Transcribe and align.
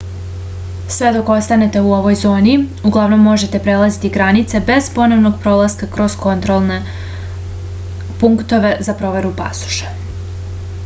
sve 0.93 1.09
dok 1.15 1.27
ostanete 1.33 1.81
u 1.87 1.91
ovoj 1.97 2.15
zoni 2.21 2.53
uglavnom 2.89 3.19
možete 3.25 3.59
prelaziti 3.67 4.11
granice 4.15 4.61
bez 4.69 4.87
ponovnog 4.95 5.35
prolaska 5.43 5.89
kroz 5.97 6.15
kontrolne 6.23 6.79
punktove 8.23 8.73
za 8.89 8.97
proveru 9.03 9.33
pasoša 9.43 9.93